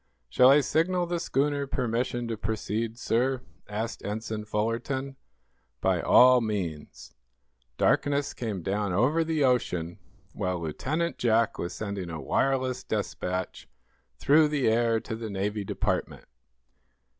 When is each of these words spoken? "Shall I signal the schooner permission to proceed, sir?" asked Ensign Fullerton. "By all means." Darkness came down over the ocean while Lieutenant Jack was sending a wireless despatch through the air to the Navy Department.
"Shall 0.29 0.49
I 0.49 0.61
signal 0.61 1.05
the 1.05 1.19
schooner 1.19 1.67
permission 1.67 2.27
to 2.29 2.35
proceed, 2.35 2.97
sir?" 2.97 3.41
asked 3.69 4.03
Ensign 4.03 4.45
Fullerton. 4.45 5.15
"By 5.79 6.01
all 6.01 6.41
means." 6.41 7.13
Darkness 7.77 8.33
came 8.33 8.63
down 8.63 8.93
over 8.93 9.23
the 9.23 9.43
ocean 9.43 9.99
while 10.33 10.59
Lieutenant 10.59 11.19
Jack 11.19 11.59
was 11.59 11.73
sending 11.75 12.09
a 12.09 12.19
wireless 12.19 12.83
despatch 12.83 13.69
through 14.17 14.47
the 14.47 14.67
air 14.67 14.99
to 15.01 15.15
the 15.15 15.29
Navy 15.29 15.63
Department. 15.63 16.25